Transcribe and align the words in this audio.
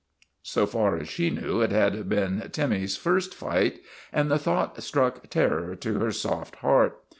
So 0.41 0.65
far 0.65 0.97
as 0.97 1.07
she 1.07 1.29
knew, 1.29 1.59
ft 1.59 1.69
had 1.69 2.09
been 2.09 2.49
Timmy's 2.51 2.97
first 2.97 3.35
fight, 3.35 3.81
and 4.11 4.31
the 4.31 4.39
thought 4.39 4.81
struck 4.81 5.29
terror 5.29 5.75
to 5.75 5.99
her 5.99 6.11
soft 6.11 6.55
heart. 6.55 6.97